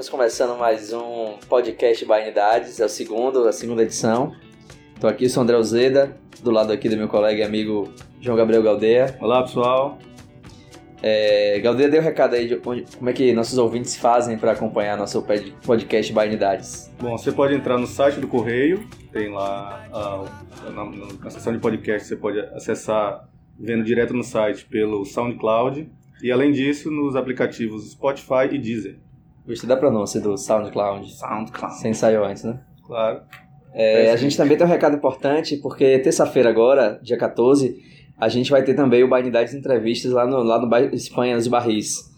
[0.00, 4.34] estamos começando mais um podcast Bainidades, é o segundo, a segunda edição.
[4.94, 8.62] Estou aqui, sou André Uzeda, do lado aqui do meu colega e amigo João Gabriel
[8.62, 9.14] Galdeia.
[9.20, 9.98] Olá, pessoal.
[11.02, 14.38] É, Galdeia, dê o um recado aí de onde, como é que nossos ouvintes fazem
[14.38, 15.22] para acompanhar nosso
[15.66, 16.90] podcast Bainidades.
[16.98, 20.84] Bom, você pode entrar no site do Correio, tem lá a, na,
[21.24, 26.52] na seção de podcast, você pode acessar vendo direto no site pelo SoundCloud e além
[26.52, 29.09] disso nos aplicativos Spotify e Deezer.
[29.50, 31.12] Gostei da pronúncia do SoundCloud.
[31.12, 31.74] SoundCloud.
[31.80, 32.60] Sem ensaiou antes, né?
[32.86, 33.22] Claro.
[33.74, 37.82] É, a gente também tem um recado importante, porque terça-feira agora, dia 14,
[38.16, 41.48] a gente vai ter também o Bainidades Entrevistas lá no, lá no bairro Espanha, nos
[41.48, 42.14] Barris,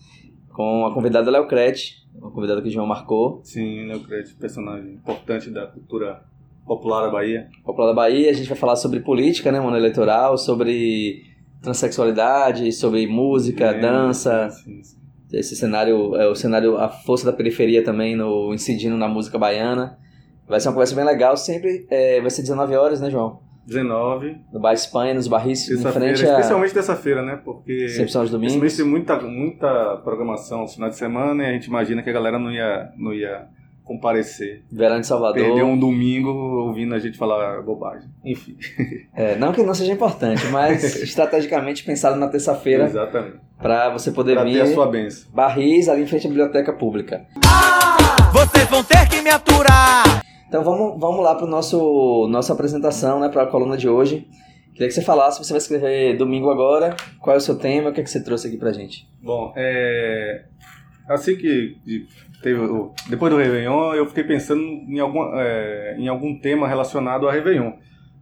[0.52, 3.40] com a convidada Léo Crete, uma convidada que o João marcou.
[3.42, 6.22] Sim, Léo Crete, personagem importante da cultura
[6.66, 7.48] popular da Bahia.
[7.64, 11.24] Popular da Bahia, a gente vai falar sobre política, né, mano, eleitoral, sobre
[11.62, 14.50] transexualidade, sobre música, é, dança.
[14.50, 15.01] Sim, sim.
[15.32, 19.98] Esse cenário, é o cenário, a força da periferia também no incidindo na música baiana.
[20.46, 23.40] Vai ser uma conversa bem legal, sempre é, vai ser 19 horas, né, João?
[23.66, 24.36] 19.
[24.52, 26.32] No Bar Espanha, nos barris, em frente a...
[26.32, 27.40] Especialmente dessa-feira, né?
[27.42, 27.88] Porque...
[27.88, 28.76] Sempre são os domingos.
[28.76, 32.38] Tem muita, muita programação no final de semana e a gente imagina que a galera
[32.38, 33.46] não ia, não ia
[33.92, 34.62] comparecer.
[34.70, 35.42] Verão de Salvador.
[35.42, 38.08] Perder um domingo ouvindo a gente falar bobagem.
[38.24, 38.56] Enfim.
[39.14, 42.84] É, não que não seja importante, mas estrategicamente pensado na terça-feira.
[42.84, 43.36] Exatamente.
[43.58, 44.54] Para você poder pra vir.
[44.54, 45.30] Ter a sua benção.
[45.32, 47.26] Barris ali em frente à biblioteca pública.
[47.46, 50.24] Ah, vocês vão ter que me aturar!
[50.48, 54.26] Então vamos, vamos lá para nosso nossa apresentação, né, para a coluna de hoje.
[54.72, 57.92] Queria que você falasse, você vai escrever domingo agora, qual é o seu tema, o
[57.92, 59.06] que, é que você trouxe aqui pra gente?
[59.22, 60.44] Bom, é...
[61.06, 61.76] assim que
[62.42, 62.60] teve
[63.08, 67.72] depois do Réveillon, eu fiquei pensando em algum, é, em algum tema relacionado a Réveillon.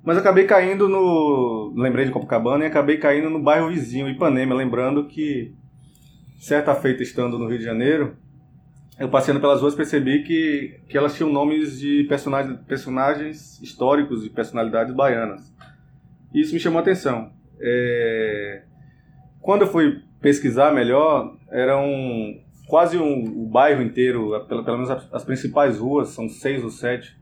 [0.05, 1.75] Mas acabei caindo no.
[1.77, 5.55] Lembrei de Copacabana e acabei caindo no bairro vizinho, Ipanema, lembrando que,
[6.39, 8.17] certa feita estando no Rio de Janeiro,
[8.99, 14.31] eu passeando pelas ruas percebi que, que elas tinham nomes de personagens, personagens históricos e
[14.31, 15.55] personalidades baianas.
[16.35, 17.33] E isso me chamou a atenção.
[17.61, 18.63] É...
[19.41, 22.39] Quando eu fui pesquisar melhor, eram
[22.71, 26.71] quase um, o bairro inteiro, pelo, pelo menos as, as, principais ruas, são seis ou
[26.71, 27.19] sete,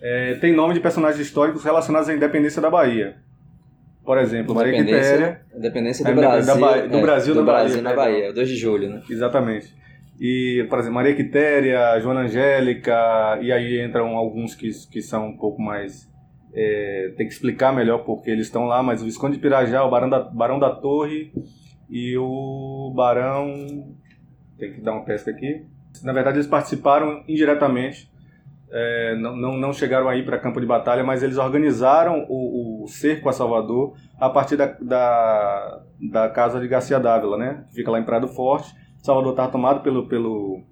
[0.00, 3.16] é, tem nome de personagens históricos relacionados à independência da Bahia.
[4.02, 5.42] Por exemplo, Maria Quitéria.
[5.54, 6.54] Independência do Brasil.
[6.54, 9.02] Da, da, do é, Brasil, do na Brasil Bahia, na Bahia, 2 de julho, né?
[9.10, 9.76] Exatamente.
[10.18, 15.36] E, por exemplo, Maria Quitéria, Joana Angélica, e aí entram alguns que, que são um
[15.36, 16.10] pouco mais.
[16.54, 19.90] É, tem que explicar melhor porque eles estão lá, mas o Visconde de Pirajá, o
[19.90, 21.30] Barão da, Barão da Torre
[21.90, 23.94] e o Barão
[24.58, 25.64] tem que dar uma pesca aqui.
[26.02, 28.10] Na verdade, eles participaram indiretamente,
[28.70, 32.88] é, não, não, não, chegaram aí para campo de batalha, mas eles organizaram o, o
[32.88, 37.64] cerco a Salvador a partir da, da, da casa de Garcia Dávila, né?
[37.68, 38.74] que fica lá em Prado Forte.
[39.02, 40.62] Salvador estava tomado pelo, pelo,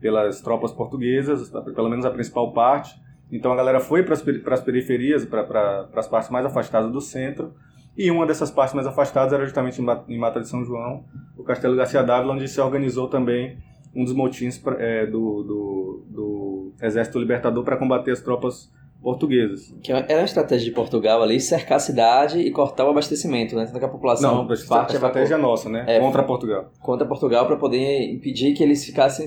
[0.00, 2.94] pelas tropas portuguesas, pelo menos a principal parte.
[3.32, 7.54] Então a galera foi para as periferias, para as partes mais afastadas do centro,
[7.96, 11.04] e uma dessas partes mais afastadas era justamente em Mata de São João,
[11.36, 13.58] o Castelo Garcia Dávila, onde se organizou também
[13.94, 18.70] um dos motins é, do, do, do Exército Libertador para combater as tropas
[19.06, 19.72] portuguesas.
[19.84, 23.54] Que era é uma estratégia de Portugal ali, cercar a cidade e cortar o abastecimento,
[23.54, 23.64] né?
[23.64, 24.34] Tanto que a população...
[24.34, 25.84] Não, parte a estratégia nossa, né?
[25.86, 26.72] É, contra Portugal.
[26.80, 29.24] Contra Portugal para poder impedir que eles ficassem,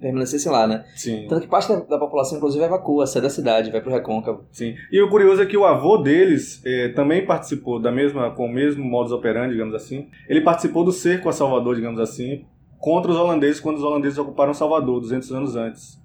[0.00, 0.84] permanecessem lá, né?
[0.96, 1.24] Sim.
[1.28, 4.44] Tanto que parte da, da população, inclusive, evacua, sai da cidade, vai pro Recôncavo.
[4.50, 4.74] Sim.
[4.90, 8.52] E o curioso é que o avô deles eh, também participou da mesma, com o
[8.52, 10.08] mesmo modus operandi, digamos assim.
[10.28, 12.44] Ele participou do cerco a Salvador, digamos assim,
[12.80, 16.04] contra os holandeses quando os holandeses ocuparam Salvador, 200 anos antes.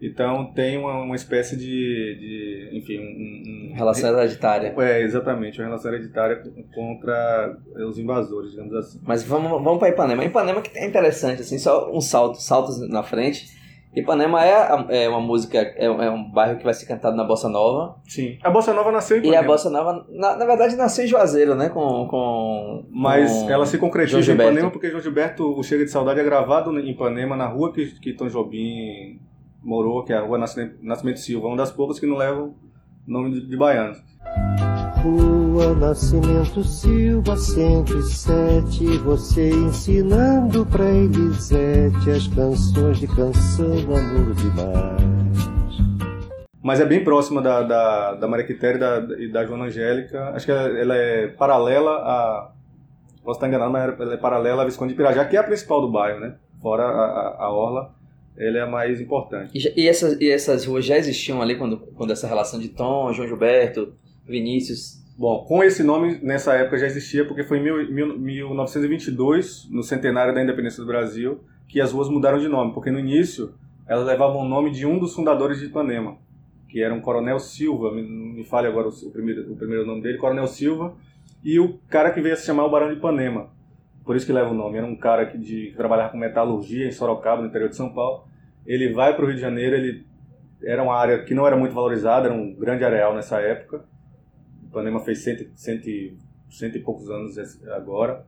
[0.00, 4.72] Então tem uma, uma espécie de, de enfim, um, um, relação hereditária.
[4.78, 6.42] É, exatamente, uma relação hereditária
[6.72, 7.56] contra
[7.88, 9.00] os invasores, digamos assim.
[9.02, 10.24] Mas vamos, vamos para Ipanema.
[10.24, 13.58] Ipanema que é interessante, assim, só um salto, saltos na frente.
[13.94, 17.48] Ipanema é, é uma música, é, é, um bairro que vai ser cantado na Bossa
[17.48, 17.96] Nova.
[18.06, 18.38] Sim.
[18.42, 19.42] A Bossa Nova nasceu em Ipanema.
[19.42, 21.70] E a Bossa Nova, na, na verdade, nasceu em Juazeiro, né?
[21.70, 25.90] Com, com, Mas com ela se concretiza em Ipanema porque João Gilberto, o Chega de
[25.90, 29.18] Saudade, é gravado em Ipanema, na rua que, que Tom Jobim
[29.62, 32.54] morou, que é a rua Nascimento Silva, uma das poucas que não levam
[33.06, 33.98] nome de, baianos.
[35.02, 45.08] Rua Nascimento Silva 107, você ensinando pra Elisete as canções de canção amor demais.
[46.62, 48.76] Mas é bem próxima da, da, da Maria Quitéria
[49.18, 50.30] e da, da Joana Angélica.
[50.34, 52.52] Acho que ela, ela, é paralela a.
[53.24, 55.80] Posso estar enganado, mas ela é paralela à Visconde de Pirajá, que é a principal
[55.80, 56.34] do bairro, né?
[56.60, 57.97] Fora a, a, a Orla
[58.38, 59.50] ele é mais importante.
[59.52, 63.12] E, e, essas, e essas ruas já existiam ali quando, quando essa relação de Tom,
[63.12, 63.92] João Gilberto,
[64.26, 65.02] Vinícius?
[65.18, 69.82] Bom, com esse nome nessa época já existia, porque foi em mil, mil, 1922, no
[69.82, 73.52] centenário da independência do Brasil, que as ruas mudaram de nome, porque no início
[73.88, 76.16] elas levavam o nome de um dos fundadores de Ipanema,
[76.68, 80.02] que era um Coronel Silva, me, me fale agora o, o, primeiro, o primeiro nome
[80.02, 80.94] dele, Coronel Silva,
[81.42, 83.50] e o cara que veio a se chamar o Barão de Ipanema,
[84.08, 84.78] por isso que leva o nome.
[84.78, 87.92] Era um cara que, de, que trabalhava com metalurgia em Sorocaba, no interior de São
[87.92, 88.24] Paulo.
[88.68, 90.06] Ele vai para o Rio de Janeiro, ele
[90.62, 93.82] era uma área que não era muito valorizada, era um grande areal nessa época.
[94.62, 95.86] Ipanema fez cento, cento,
[96.50, 97.36] cento e poucos anos
[97.70, 98.26] agora.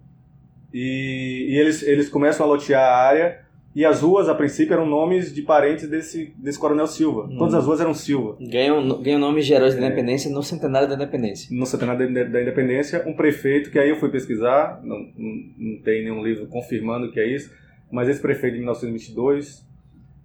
[0.72, 3.44] E, e, eles, eles começam a lotear a área
[3.74, 7.24] e as ruas, a princípio, eram nomes de parentes desse, desse Coronel Silva.
[7.24, 7.36] Hum.
[7.36, 8.36] Todas as ruas eram Silva.
[8.40, 10.32] Ganham, ganham nomes de heróis da independência é.
[10.32, 11.54] no centenário da independência.
[11.56, 15.82] No centenário da, da independência, um prefeito, que aí eu fui pesquisar, não, não, não
[15.82, 17.52] tem nenhum livro confirmando que é isso,
[17.92, 19.69] mas esse prefeito de 1922,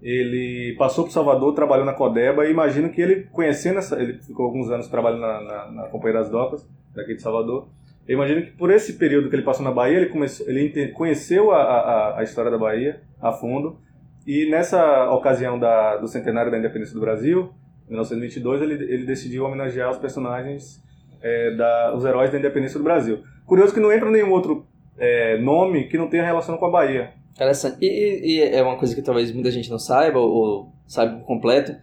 [0.07, 3.99] ele passou por Salvador, trabalhou na Codeba, e imagino que ele, conhecendo essa.
[3.99, 7.67] Ele ficou alguns anos trabalhando na, na, na Companhia das Docas, daqui de Salvador.
[8.07, 11.51] Eu imagino que por esse período que ele passou na Bahia, ele, começou, ele conheceu
[11.51, 13.79] a, a, a história da Bahia a fundo.
[14.27, 17.51] E nessa ocasião da, do centenário da independência do Brasil,
[17.87, 20.83] em 1922, ele, ele decidiu homenagear os personagens,
[21.19, 23.23] é, da, os heróis da independência do Brasil.
[23.43, 24.67] Curioso que não entra nenhum outro
[24.99, 27.11] é, nome que não tenha relação com a Bahia.
[27.35, 27.77] Interessante.
[27.81, 31.75] E, e, é uma coisa que talvez muita gente não saiba, ou, saiba por completo.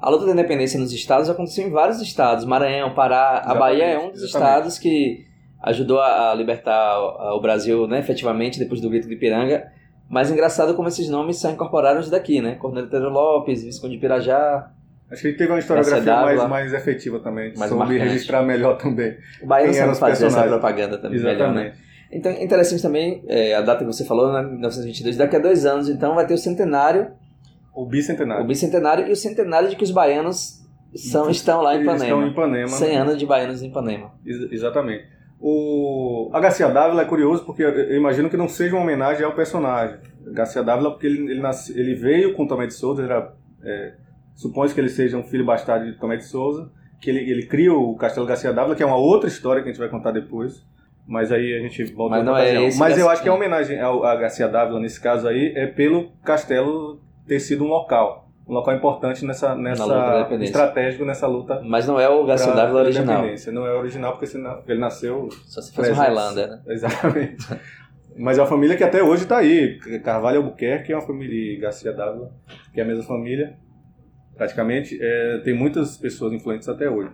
[0.00, 2.44] A luta da independência nos estados aconteceu em vários estados.
[2.44, 3.36] Maranhão, Pará.
[3.36, 4.50] Exatamente, a Bahia é um dos exatamente.
[4.50, 5.26] estados que
[5.62, 6.98] ajudou a, libertar
[7.34, 9.72] o Brasil né, efetivamente depois do grito de Ipiranga.
[10.08, 12.54] Mas engraçado como esses nomes são incorporados daqui, né?
[12.56, 14.70] Cornélio Lopes, Visconde de Pirajá.
[15.10, 17.52] Acho que ele teve uma historiografia mais, mais efetiva também.
[17.56, 18.10] Mais soube marcante.
[18.10, 19.16] registrar melhor também.
[19.42, 21.48] O Bahia sabe fazer essa propaganda também Exatamente.
[21.48, 21.85] melhor, né?
[22.10, 25.88] Então, interessante também, é, a data que você falou, né, 1922, daqui a dois anos,
[25.88, 27.10] então vai ter o centenário.
[27.74, 28.44] O bicentenário.
[28.44, 30.64] O bicentenário e o centenário de que os baianos
[30.94, 32.04] são, estão lá em Ipanema.
[32.04, 32.68] Estão em Ipanema.
[32.68, 34.12] 100 anos de baianos em Ipanema.
[34.24, 35.04] Ex exatamente.
[35.38, 39.34] O a Garcia Dávila é curioso porque eu imagino que não seja uma homenagem ao
[39.34, 39.98] personagem.
[40.32, 43.32] Garcia Dávila porque ele, ele, nasce, ele veio com Tomé de Souza, era,
[43.62, 43.94] é,
[44.34, 46.70] supõe que ele seja um filho bastardo de Tomé de Souza,
[47.00, 49.72] que ele, ele cria o Castelo Garcia Dávila, que é uma outra história que a
[49.72, 50.64] gente vai contar depois.
[51.06, 53.78] Mas aí a gente volta Mas não é esse Mas eu acho que a homenagem
[53.80, 58.74] a Garcia Dávila nesse caso aí é pelo castelo ter sido um local um local
[58.76, 61.60] importante nessa, nessa estratégico nessa luta.
[61.64, 63.24] Mas não é o Garcia Dávila original.
[63.52, 65.28] Não é o original porque ele nasceu.
[65.46, 66.62] Só se fosse um Highlander, né?
[66.68, 67.44] Exatamente.
[68.16, 69.78] Mas é uma família que até hoje está aí.
[70.02, 72.32] Carvalho Albuquerque é uma família e Garcia Dávila,
[72.72, 73.58] que é a mesma família,
[74.36, 74.96] praticamente.
[75.00, 77.10] É, tem muitas pessoas influentes até hoje.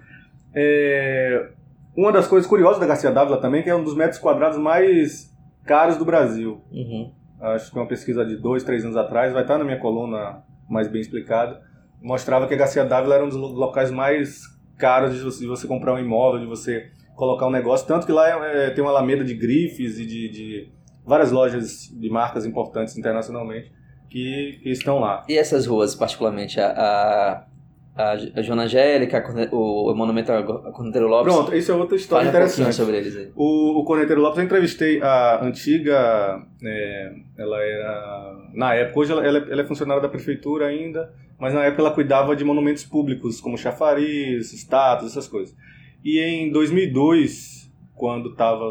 [0.54, 1.48] É,
[1.96, 4.58] uma das coisas curiosas da Garcia Dávila também é que é um dos metros quadrados
[4.58, 5.30] mais
[5.64, 6.60] caros do Brasil.
[6.70, 7.12] Uhum.
[7.40, 10.88] Acho que uma pesquisa de dois, três anos atrás, vai estar na minha coluna mais
[10.88, 11.58] bem explicado,
[12.00, 14.42] mostrava que a Garcia Dávila era um dos locais mais
[14.78, 17.86] caros de você, de você comprar um imóvel, de você colocar um negócio.
[17.86, 20.72] Tanto que lá é, é, tem uma alameda de grifes e de, de,
[21.04, 23.72] várias lojas de marcas importantes internacionalmente
[24.08, 25.24] que, que, estão lá.
[25.28, 27.46] E essas ruas, particularmente, a, a
[27.94, 29.22] a, a Joana Angélica,
[29.52, 30.42] o, o monumento a
[30.72, 31.32] Corneteiro Lopes.
[31.32, 32.68] Pronto, isso é outra história interessante.
[32.68, 33.30] Um sobre eles aí.
[33.36, 39.26] O, o Corneteiro Lopes, eu entrevistei a antiga, é, ela era, na época, hoje ela,
[39.26, 42.84] ela, é, ela, é funcionária da prefeitura ainda, mas na época ela cuidava de monumentos
[42.84, 45.54] públicos, como chafariz, estátuas, essas coisas.
[46.02, 48.70] E em 2002, quando estava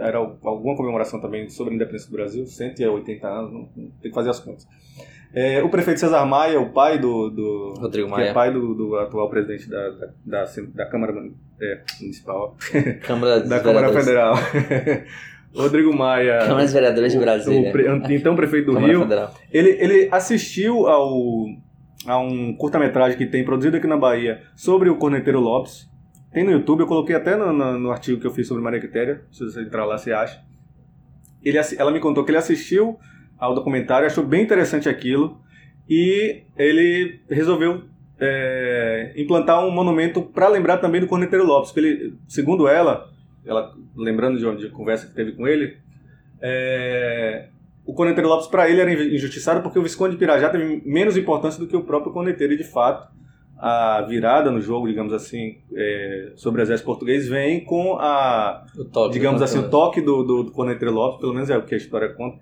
[0.00, 3.64] era alguma comemoração também sobre a independência do Brasil, 180 anos, não,
[4.02, 4.68] tem que fazer as contas.
[5.34, 7.30] É, o prefeito Cesar Maia, o pai do.
[7.30, 8.24] do Rodrigo Maia.
[8.24, 11.12] Que é pai do, do atual presidente da, da, da, da Câmara
[11.60, 12.56] é, Municipal.
[13.02, 14.34] Câmara da Câmara Federal.
[15.54, 16.38] Rodrigo Maia.
[16.40, 17.72] Câmara dos Vereadores de Brasília.
[17.72, 19.02] O, então prefeito do Câmara Rio.
[19.02, 19.34] Federal.
[19.50, 21.46] Ele, ele assistiu ao,
[22.06, 25.88] a um curta-metragem que tem produzido aqui na Bahia sobre o Corneteiro Lopes.
[26.32, 28.80] Tem no YouTube, eu coloquei até no, no, no artigo que eu fiz sobre Maria
[28.80, 29.22] Quitéria.
[29.30, 30.44] Se você entrar lá, você acha.
[31.42, 32.98] Ele, ela me contou que ele assistiu
[33.38, 35.40] ao documentário, achou bem interessante aquilo
[35.88, 37.82] e ele resolveu
[38.18, 43.08] é, implantar um monumento para lembrar também do Corneteiro Lopes, que ele, segundo ela,
[43.44, 45.76] ela lembrando de uma conversa que teve com ele,
[46.40, 47.48] é,
[47.84, 51.60] o Corneteiro Lopes para ele era injustiçado porque o Visconde de Pirajá teve menos importância
[51.60, 53.14] do que o próprio Corneteiro e de fato
[53.58, 59.14] a virada no jogo, digamos assim, é, sobre o exército português vem com a, toque,
[59.14, 61.78] digamos assim, o toque do, do, do Corneteiro Lopes, pelo menos é o que a
[61.78, 62.38] história conta,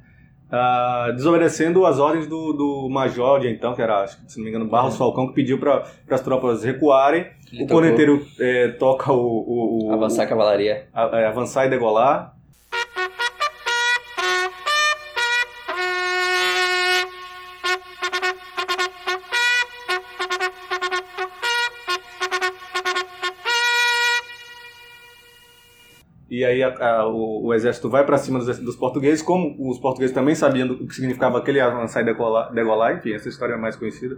[0.50, 4.66] Uh, desobedecendo as ordens do, do major de então, que era, se não me engano,
[4.66, 7.26] Barros Falcão, que pediu para as tropas recuarem.
[7.52, 10.86] Ele o corneteiro é, toca o, o, o, Avançar a cavalaria.
[10.92, 12.33] A, é, avançar e degolar.
[26.38, 29.78] E aí a- a- o, o exército vai para cima dos, dos portugueses, como os
[29.78, 33.54] portugueses também sabiam do, o que significava aquele avançar e decolar, degolar, enfim, essa história
[33.54, 34.16] é mais conhecida.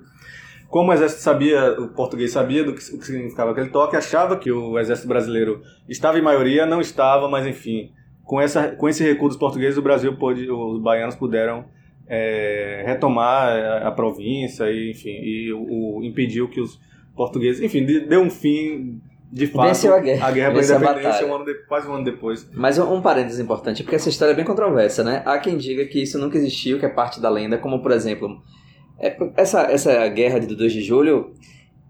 [0.68, 4.37] Como o exército sabia, o português sabia do que, o que significava aquele toque, achava
[4.37, 7.92] que o exército brasileiro estava em maioria, não estava, mas enfim,
[8.25, 11.64] com, essa, com esse recuo dos portugueses, o Brasil pôde, os baianos puderam
[12.08, 16.80] é, retomar a, a província, e, enfim, e o, o- impediu que os
[17.14, 19.00] portugueses, enfim, de- deu um fim
[19.33, 20.26] de fato Venceu a guerra.
[20.26, 22.49] a guerra pela independência um ano de- quase um ano depois.
[22.54, 25.23] Mas um, um parênteses importante, porque essa história é bem controversa, né?
[25.25, 28.40] Há quem diga que isso nunca existiu, que é parte da lenda, como por exemplo,
[28.99, 31.33] é, essa, essa guerra de 2 de julho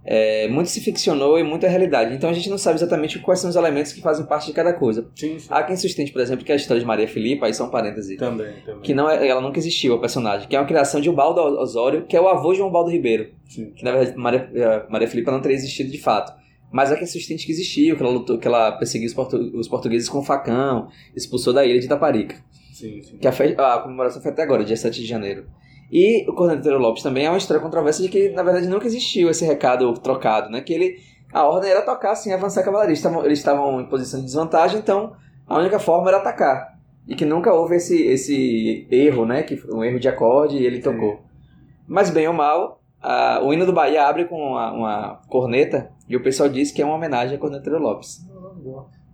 [0.08, 2.14] é, muito se ficcionou e muito é realidade.
[2.14, 4.72] Então a gente não sabe exatamente quais são os elementos que fazem parte de cada
[4.72, 5.08] coisa.
[5.16, 5.48] Sim, sim.
[5.50, 8.54] Há quem sustente, por exemplo, que a história de Maria Filipa, aí são parênteses, Também,
[8.64, 8.82] também.
[8.82, 12.06] que não é, ela nunca existiu, a personagem, que é uma criação de Ubaldo Osório,
[12.06, 13.30] que é o avô de João Baldo Ribeiro.
[13.48, 13.72] Sim.
[13.72, 16.32] Que na verdade Maria, eh, Maria Filipa não teria existido de fato.
[16.72, 19.68] Mas há quem sustente que existiu, que ela lutou, que ela perseguiu os, portu- os
[19.68, 22.36] portugueses com facão, expulsou da ilha de Itaparica.
[22.72, 23.16] Sim, sim.
[23.18, 25.46] Que a, fe- a comemoração foi até agora, dia 7 de janeiro.
[25.90, 29.30] E o Corneteiro Lopes também é uma história controversa de que, na verdade, nunca existiu
[29.30, 30.60] esse recado trocado, né?
[30.60, 30.96] Que ele,
[31.32, 32.94] a ordem era tocar, assim, avançar a cavalaria.
[33.24, 35.14] Eles estavam, em posição de desvantagem, então
[35.46, 36.76] a única forma era atacar.
[37.06, 39.44] E que nunca houve esse, esse erro, né?
[39.44, 41.20] Que foi um erro de acorde e ele tocou.
[41.86, 46.16] Mas bem ou mal, a- o hino do Bahia abre com uma, uma corneta e
[46.16, 48.26] o pessoal diz que é uma homenagem a Corneteiro Lopes.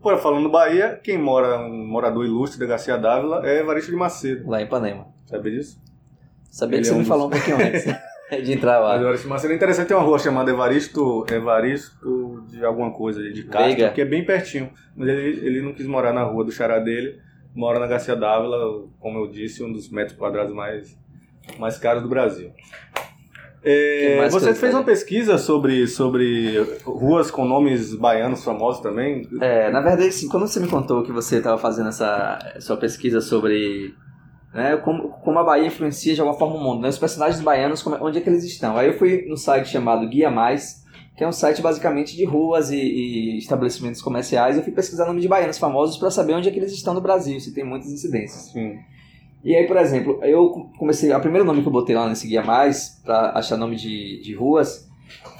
[0.00, 4.48] Pô, falando Bahia, quem mora, um morador ilustre da Garcia Dávila é Evaristo de Macedo.
[4.50, 5.06] Lá em Ipanema.
[5.26, 5.80] Sabe disso?
[6.50, 7.84] Sabia Ele que é você um me dos- falou um pouquinho antes
[8.44, 8.96] de entrar lá.
[8.96, 13.44] Evaristo de Macedo é interessante, tem uma rua chamada Evaristo, Evaristo de alguma coisa, de
[13.44, 13.90] Castro, Veiga.
[13.92, 14.70] que é bem pertinho.
[14.96, 17.20] Mas ele, ele não quis morar na rua do xará dele,
[17.54, 18.58] mora na Garcia Dávila,
[18.98, 20.98] como eu disse, um dos metros quadrados mais,
[21.58, 22.50] mais caros do Brasil.
[23.64, 29.28] É, você fez uma pesquisa sobre, sobre ruas com nomes baianos famosos também?
[29.40, 33.20] É, na verdade, assim, quando você me contou que você estava fazendo essa sua pesquisa
[33.20, 33.94] sobre
[34.52, 37.82] né, como, como a Bahia influencia de alguma forma o mundo, né, os personagens baianos,
[37.82, 38.76] como- onde é que eles estão.
[38.76, 40.82] Aí eu fui no site chamado Guia Mais,
[41.16, 44.56] que é um site basicamente de ruas e, e estabelecimentos comerciais.
[44.56, 47.00] Eu fui pesquisar nome de baianos famosos para saber onde é que eles estão no
[47.00, 48.50] Brasil, se tem muitas incidências.
[48.52, 48.74] Sim.
[49.44, 51.12] E aí, por exemplo, eu comecei.
[51.12, 54.34] O primeiro nome que eu botei lá nesse Guia Mais, para achar nome de, de
[54.34, 54.88] ruas,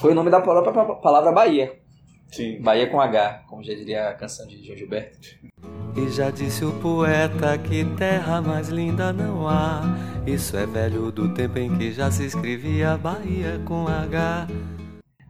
[0.01, 1.73] foi o nome da própria pa- palavra Bahia.
[2.33, 2.61] Sim.
[2.63, 5.19] Bahia com H, como já diria a canção de João Gilberto.
[5.95, 9.83] E já disse o poeta que terra mais linda não há.
[10.27, 14.49] Isso é velho do tempo em que já se escrevia Bahia com H.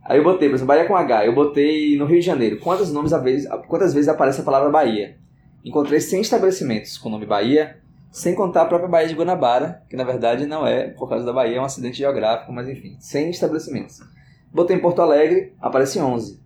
[0.04, 1.26] Aí eu botei, por exemplo, Bahia com H.
[1.26, 2.58] Eu botei no Rio de Janeiro.
[2.60, 5.16] Quantos nomes a vez, quantas vezes aparece a palavra Bahia?
[5.64, 7.81] Encontrei 100 estabelecimentos com o nome Bahia,
[8.12, 11.32] sem contar a própria Bahia de Guanabara, que na verdade não é por causa da
[11.32, 14.00] Bahia, é um acidente geográfico, mas enfim, 100 estabelecimentos.
[14.52, 16.38] Botei em Porto Alegre, aparece 11.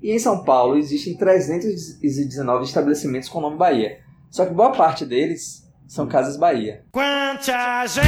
[0.00, 3.98] E em São Paulo existem 319 estabelecimentos com o nome Bahia.
[4.30, 6.84] Só que boa parte deles são casas Bahia.
[6.92, 8.04] Quanta gente,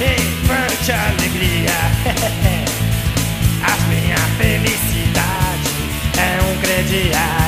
[0.00, 1.74] ei, quanta alegria.
[3.66, 5.74] A minha felicidade
[6.16, 7.43] é um crediário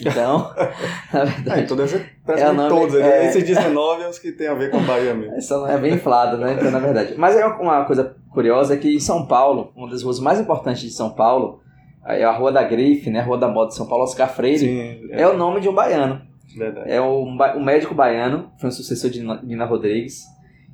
[0.00, 0.50] Então,
[1.12, 2.94] na verdade, então deve ser É nome- todos.
[2.94, 3.26] é.
[3.26, 5.34] Esses 19 é os que tem a ver com Bahia mesmo.
[5.34, 6.54] Essa é bem inflada, né?
[6.54, 7.14] Então, na verdade.
[7.16, 10.90] Mas é uma coisa curiosa que em São Paulo, uma das ruas mais importantes de
[10.90, 11.60] São Paulo,
[12.06, 13.20] é a Rua da Grife, né?
[13.20, 15.74] A Rua da Moda de São Paulo, Oscar Freire, Sim, é o nome de um
[15.74, 16.22] baiano.
[16.56, 16.90] verdade.
[16.90, 20.22] É um, um médico baiano, foi um sucessor de Nina- Nina Rodrigues,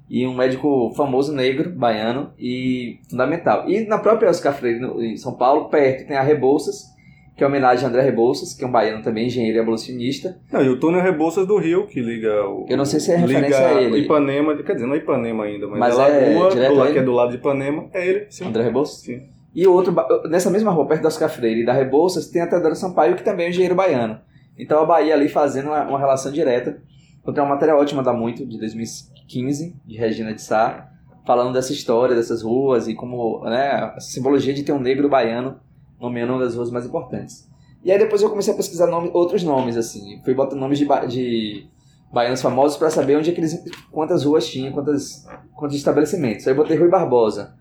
[0.09, 3.69] e um médico famoso negro, baiano, e fundamental.
[3.71, 6.93] E na própria Oscar Freire, no- em São Paulo, perto, tem a Rebouças,
[7.37, 10.39] que é homenagem a André Rebouças, que é um baiano também, engenheiro e abolicionista.
[10.53, 12.67] Não, e o túnel Rebouças do Rio, que liga o.
[12.69, 13.99] Eu não sei se é referência a ele.
[13.99, 16.93] Ipanema, quer dizer, não é Ipanema ainda, mas, Mas é lagoa direto do a lado,
[16.93, 18.47] que é do lado de Ipanema, é ele, sim.
[18.47, 19.01] André Rebouças.
[19.01, 19.23] Sim.
[19.53, 19.95] E outro,
[20.29, 23.23] nessa mesma rua, perto da Oscar Freire e da Rebouças, tem a Teodoro Sampaio, que
[23.23, 24.21] também é um engenheiro baiano.
[24.59, 26.81] Então a Bahia ali fazendo uma, uma relação direta.
[27.21, 30.89] Encontrei uma matéria ótima da Muito, de 2015, de Regina de Sá,
[31.27, 35.59] falando dessa história, dessas ruas e como, né, a simbologia de ter um negro baiano
[36.05, 37.49] nomeando uma das ruas mais importantes.
[37.85, 40.21] E aí depois eu comecei a pesquisar nome, outros nomes, assim.
[40.25, 41.67] Fui botando nomes de, ba- de
[42.13, 46.47] baianos famosos para saber onde é que eles, quantas ruas tinham, quantas, quantos estabelecimentos.
[46.47, 47.55] Aí eu botei Rui Barbosa.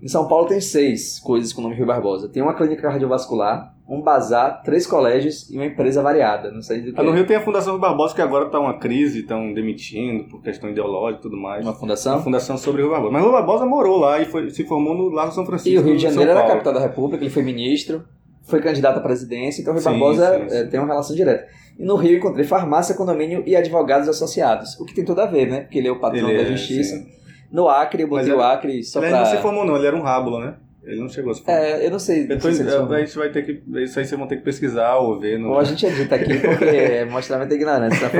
[0.00, 2.28] Em São Paulo tem seis coisas com o nome Rui Barbosa.
[2.28, 6.52] Tem uma clínica cardiovascular, um bazar, três colégios e uma empresa variada.
[6.52, 7.00] Não sei do que.
[7.00, 7.16] Ah, no é.
[7.16, 10.70] Rio tem a Fundação Rui Barbosa, que agora está uma crise, estão demitindo por questão
[10.70, 11.64] ideológica e tudo mais.
[11.64, 12.22] Uma Uma fundação.
[12.22, 13.12] fundação sobre Rui Barbosa.
[13.12, 15.70] Mas Rui Barbosa morou lá e foi- se formou no Largo São Francisco.
[15.74, 18.04] E o Rio de Janeiro era a capital da República, ele foi ministro,
[18.44, 20.56] foi candidato à presidência, então o Rui Sim, Barbosa sim, sim.
[20.56, 21.44] eh, tem uma relação direta.
[21.76, 25.48] E no Rio encontrei farmácia, condomínio e advogados associados, o que tem tudo a ver,
[25.50, 25.60] né?
[25.62, 26.96] Porque ele é o patrão Ele da é, justiça.
[26.96, 27.17] sim.
[27.50, 29.18] No Acre, eu botei Mas o ele- Acre só Ele pra...
[29.20, 30.54] não se formou, não, ele era um rábulo, né?
[30.82, 31.58] Ele não chegou a se formar.
[31.60, 32.20] É, eu não sei.
[32.20, 32.94] Ele se formou.
[32.94, 33.52] a gente vai ter que.
[33.82, 35.38] Isso aí vocês vão ter que pesquisar ou ver.
[35.38, 35.50] No...
[35.50, 38.10] Ou a gente edita aqui porque mostrar muita ignorância.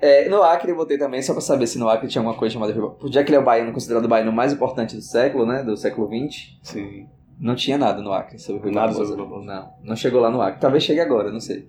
[0.00, 2.54] É, no Acre eu botei também, só pra saber se no Acre tinha alguma coisa
[2.54, 2.72] chamada.
[3.10, 5.62] Já que ele é o baiano, considerado o baiano mais importante do século, né?
[5.62, 6.58] Do século XX.
[6.62, 7.06] Sim.
[7.38, 9.42] Não tinha nada no Acre sobre o Rui Nada sobre o.
[9.42, 10.60] Não, não chegou lá no Acre.
[10.60, 11.66] Talvez chegue agora, não sei.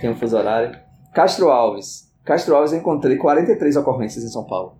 [0.00, 0.78] Tem um fuso horário.
[1.12, 2.12] Castro Alves.
[2.24, 4.78] Castro Alves eu encontrei 43 ocorrências em São Paulo.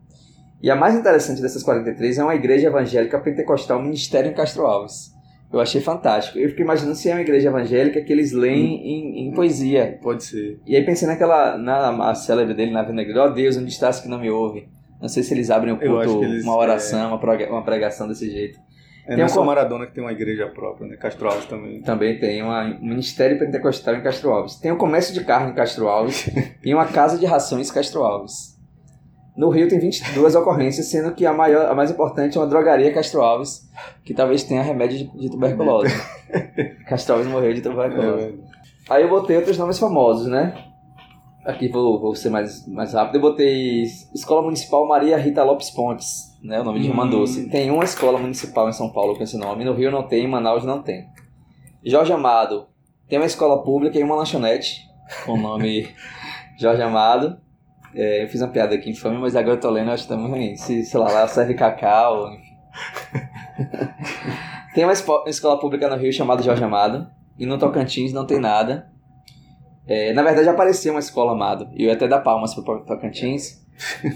[0.63, 5.15] E a mais interessante dessas 43 é uma igreja evangélica pentecostal ministério em Castro Alves.
[5.53, 6.39] Eu achei fantástico.
[6.39, 9.99] Eu fiquei imaginando se é uma igreja evangélica que eles leem em, em poesia.
[10.03, 10.59] Pode ser.
[10.67, 14.01] E aí pensei naquela, na a célebre dele na Ave Negra, ó Deus, onde estás
[14.01, 14.69] que não me ouve?
[15.01, 18.29] Não sei se eles abrem o culto, eles- uma oração, uma prega- uma pregação desse
[18.31, 18.59] jeito.
[19.05, 20.97] É Tem não é um só Maradona que tem uma igreja própria, né?
[20.97, 21.81] Castro Alves também.
[21.83, 24.57] Também tem uma- um Ministério Pentecostal em Castro Alves.
[24.57, 26.29] Tem o Comércio de Carne em Castro Alves
[26.65, 28.56] e uma Casa de Rações em Castro Alves.
[29.37, 32.93] No Rio tem 22 ocorrências, sendo que a, maior, a mais importante é uma drogaria
[32.93, 33.69] Castro Alves,
[34.05, 35.93] que talvez tenha remédio de, de tuberculose.
[36.89, 38.25] Castro Alves morreu de tuberculose.
[38.25, 38.57] É,
[38.89, 40.57] Aí eu botei outros nomes famosos, né?
[41.45, 43.17] Aqui vou, vou ser mais, mais rápido.
[43.17, 43.83] Eu botei
[44.15, 46.61] Escola Municipal Maria Rita Lopes Pontes, né?
[46.61, 47.11] O nome de Irmã Hum.
[47.11, 47.49] Doce.
[47.51, 49.65] Tem uma escola municipal em São Paulo com esse nome.
[49.65, 51.07] No Rio não tem, em Manaus não tem.
[51.85, 52.67] Jorge Amado.
[53.09, 54.81] Tem uma escola pública e uma lanchonete
[55.25, 55.89] com o nome
[56.59, 57.37] Jorge Amado.
[57.97, 60.55] É, eu fiz uma piada aqui infame, mas agora eu tô lendo, eu acho ruim.
[60.55, 62.57] Se, sei lá, lá serve cacau, enfim.
[64.75, 67.09] tem uma uma escola pública no Rio chamada Jorge Amado.
[67.39, 68.91] E no Tocantins não tem nada.
[69.87, 71.69] É, na verdade, apareceu uma escola Amado.
[71.73, 73.65] E eu ia até dar palmas pro Tocantins.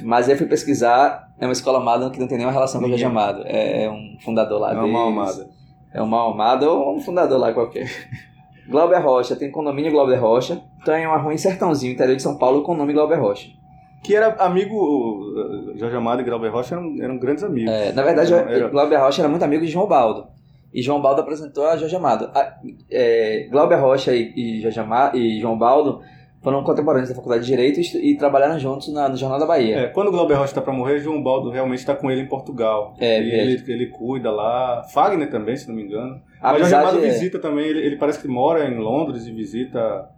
[0.02, 1.32] Mas aí eu fui pesquisar.
[1.38, 3.04] É uma escola Amado que não tem nenhuma relação com o Jorge.
[3.06, 3.42] Amado.
[3.46, 5.49] É, é um fundador lá É uma amada.
[5.92, 7.90] É um mal amado ou um fundador lá qualquer.
[8.68, 10.62] Glauber Rocha, tem condomínio Glauber Rocha.
[10.84, 13.60] Tem uma rua em Sertãozinho, interior de São Paulo, com o nome Glauber Rocha.
[14.02, 15.35] Que era amigo.
[15.76, 17.71] Jorge Amado e Glauber Rocha eram, eram grandes amigos.
[17.73, 20.26] É, na verdade, Era- era- Glauber Rocha era muito amigo de João Baldo.
[20.73, 22.31] E João Baldo apresentou a Jorge Amado.
[22.35, 22.55] A-
[22.90, 26.01] é, Glauber Rocha e, e, Jorge Ama- e João Baldo
[26.42, 29.77] foram contemporâneos da Faculdade de Direito e, e trabalharam juntos na- no Jornal da Bahia.
[29.81, 32.27] É, quando o Glauber Rocha está para morrer, João Baldo realmente está com ele em
[32.29, 32.94] Portugal.
[32.98, 34.83] É, e ele, ele cuida lá.
[34.85, 36.20] Fagner também, se não me engano.
[36.40, 39.33] A Mas Jorge Amado é- visita também, ele, ele parece que mora em Londres e
[39.33, 40.09] visita.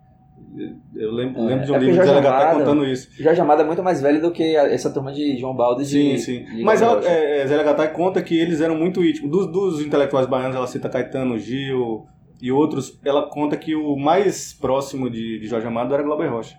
[0.94, 3.09] Eu lembro, É, lembro de um é livro de Legatá Amado- contando isso.
[3.22, 6.12] Jorge Amado é muito mais velho do que essa turma de João Baldo e Sim,
[6.14, 6.44] de, sim.
[6.44, 9.31] de Mas ela, é, é, Zé Legatá conta que eles eram muito íntimos.
[9.31, 12.07] Dos, dos intelectuais baianos, ela cita Caetano, Gil
[12.40, 12.98] e outros.
[13.05, 16.57] Ela conta que o mais próximo de, de Jorge Amado era Glauber Rocha.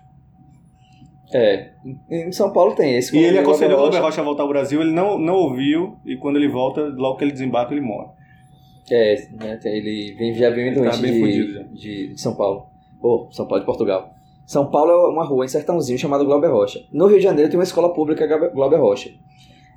[1.32, 1.70] É,
[2.10, 3.16] em São Paulo tem esse.
[3.16, 3.78] E ele aconselhou.
[3.78, 7.16] Glauber Rocha a voltar ao Brasil, ele não, não ouviu, e quando ele volta, logo
[7.16, 8.08] que ele desembarca, ele morre.
[8.90, 11.62] É, né, ele vem, já vem Ele doente tá bem de, fudido já.
[11.72, 12.66] de São Paulo.
[13.04, 14.14] Ou São Paulo de Portugal.
[14.46, 16.80] São Paulo é uma rua em Sertãozinho chamada Glauber Rocha.
[16.90, 19.10] No Rio de Janeiro tem uma escola pública Glauber Rocha.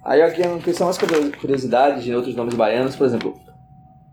[0.03, 0.41] Aí aqui
[0.73, 3.33] são as curio- curiosidades de outros nomes baianos, por exemplo,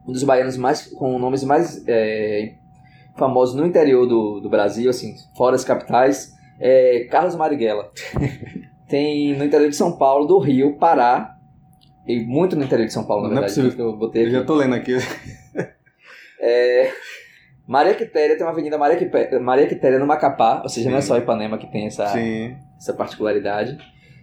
[0.06, 2.54] um dos baianos mais com nomes mais é,
[3.16, 7.92] famosos no interior do, do Brasil, assim, fora as capitais, é Carlos Marighella.
[8.88, 11.36] tem no interior de São Paulo, do Rio, Pará,
[12.06, 13.76] e muito no interior de São Paulo, na Não é verdade, possível.
[13.76, 14.34] que eu botei Eu aqui.
[14.36, 14.96] já tô lendo aqui.
[16.40, 16.90] É,
[17.66, 21.00] Maria Quitéria tem uma avenida Maria, Quipe- Maria Quitéria no Macapá, ou seja, não é
[21.00, 21.08] Sim.
[21.08, 22.56] só Ipanema que tem essa, Sim.
[22.76, 23.78] essa particularidade.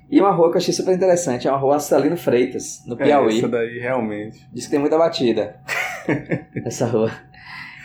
[0.09, 3.05] E uma rua que eu achei super interessante, é uma rua Celino Freitas, no É,
[3.05, 3.37] Piauí.
[3.37, 4.45] essa daí, realmente.
[4.53, 5.55] Diz que tem muita batida
[6.65, 7.09] essa rua.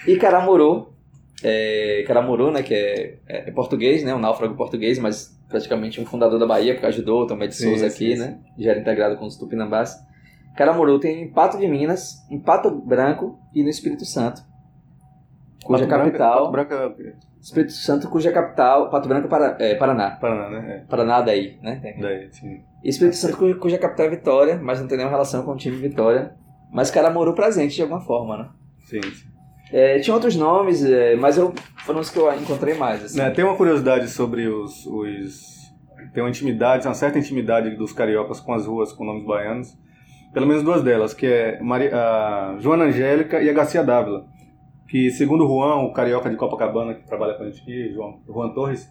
[0.06, 0.92] E Caramuru,
[1.42, 6.38] é, Caramuru, né, que é, é português, né, um náufrago português, mas praticamente um fundador
[6.38, 8.22] da Bahia, porque ajudou o Tomé de Sim, Souza sim, aqui, sim.
[8.22, 9.94] né, já era integrado com os Tupinambás.
[10.56, 14.42] Caramuru tem em Pato de Minas, em Pato Branco e no Espírito Santo,
[15.66, 16.38] cuja Pato capital...
[16.38, 17.26] Pato Branco é o?
[17.40, 20.10] Espírito Santo, cuja capital, Pato Branco, para, é, Paraná.
[20.12, 20.84] Paraná, né?
[20.88, 21.78] Paraná daí, né?
[21.80, 21.92] Tem.
[21.92, 22.00] É.
[22.00, 22.60] Daí, sim.
[22.82, 25.56] E Espírito Santo, cuja, cuja capital é Vitória, mas não tem nenhuma relação com o
[25.56, 26.34] time Vitória.
[26.72, 28.48] Mas Caramuru presente de alguma forma, né?
[28.84, 29.28] Sim, sim.
[29.72, 33.04] É, tinha outros nomes, é, mas eu, foram os que eu encontrei mais.
[33.04, 33.18] Assim.
[33.18, 35.56] Né, tem uma curiosidade sobre os, os.
[36.12, 39.76] Tem uma intimidade, uma certa intimidade dos cariocas com as ruas com nomes baianos.
[40.32, 44.26] Pelo menos duas delas, que é Maria, a Joana Angélica e a Garcia Dávila.
[44.88, 48.20] Que, segundo o Juan, o carioca de Copacabana, que trabalha com a gente aqui, João,
[48.26, 48.88] Juan Torres,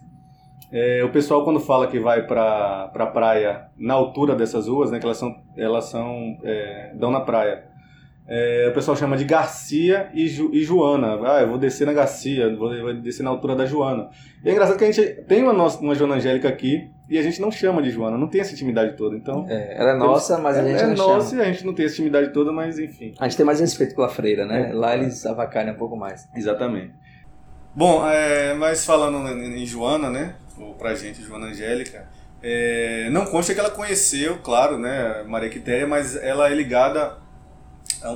[0.72, 4.98] é, o pessoal quando fala que vai pra, pra praia na altura dessas ruas, né,
[4.98, 7.65] que elas são, elas são é, dão na praia,
[8.28, 11.18] é, o pessoal chama de Garcia e, Ju- e Joana.
[11.24, 14.08] Ah, eu vou descer na Garcia, vou, vou descer na altura da Joana.
[14.44, 17.22] E é engraçado que a gente tem uma, nossa, uma Joana Angélica aqui e a
[17.22, 19.16] gente não chama de Joana, não tem essa intimidade toda.
[19.16, 21.42] Então, É, ela é nossa, mas a é, gente é não nossa chama.
[21.42, 23.14] e a gente não tem essa intimidade toda, mas enfim.
[23.18, 24.70] A gente tem mais respeito pela freira, né?
[24.70, 24.72] É.
[24.72, 26.28] Lá eles avacalham um pouco mais.
[26.34, 26.92] Exatamente.
[27.74, 30.34] Bom, é, mas falando em em Joana, né?
[30.58, 32.08] Ou pra gente, Joana Angélica,
[32.42, 37.18] é, não consta que ela conheceu, claro, né, Maria Quitéria, mas ela é ligada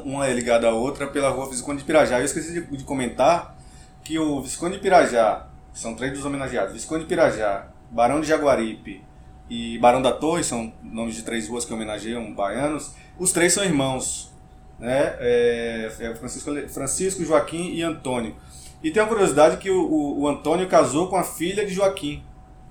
[0.05, 2.19] uma é ligada à outra pela rua Visconde de Pirajá.
[2.19, 3.57] Eu esqueci de, de comentar
[4.05, 9.03] que o Visconde de Pirajá, são três dos homenageados, Visconde de Pirajá, Barão de Jaguaripe
[9.49, 13.65] e Barão da Torre, são nomes de três ruas que homenageiam baianos, os três são
[13.65, 14.33] irmãos,
[14.79, 15.15] né?
[15.19, 18.35] É, é Francisco, Francisco, Joaquim e Antônio.
[18.83, 22.23] E tem uma curiosidade que o, o, o Antônio casou com a filha de Joaquim.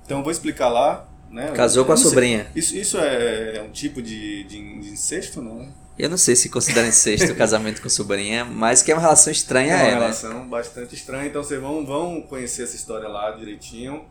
[0.03, 1.05] Então eu vou explicar lá.
[1.32, 1.52] Né?
[1.52, 2.48] Casou com a sobrinha.
[2.56, 5.72] Isso, isso é, é um tipo de, de, de incesto, não?
[5.98, 9.32] Eu não sei se considera incesto o casamento com sobrinha, mas que é uma relação
[9.32, 9.76] estranha, é.
[9.76, 10.00] Uma é, né?
[10.00, 14.06] relação bastante estranha, então vocês vão, vão conhecer essa história lá direitinho.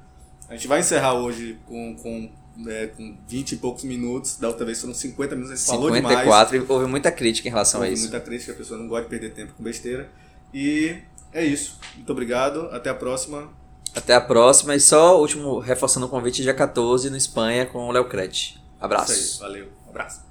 [0.48, 2.30] A gente vai encerrar hoje com, com,
[2.68, 6.12] é, com 20 e poucos minutos, da outra vez foram 50 minutos, a gente 54,
[6.12, 6.52] falou demais.
[6.52, 8.02] e houve muita crítica em relação houve a isso.
[8.02, 10.10] muita crítica, a pessoa não gosta de perder tempo com besteira.
[10.52, 10.96] E
[11.32, 11.78] é isso.
[11.96, 13.50] Muito obrigado, até a próxima.
[13.94, 17.92] Até a próxima, e só último, reforçando o convite, dia 14 no Espanha com o
[17.92, 18.60] Léo Crete.
[18.80, 19.12] Abraço.
[19.12, 20.27] Aí, valeu, abraço.